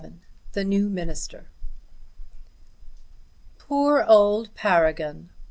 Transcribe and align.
THE 0.53 0.63
NEW 0.63 0.89
MINISTER. 0.89 1.51
"Poor 3.59 4.03
old 4.07 4.51
Paragon!" 4.55 5.29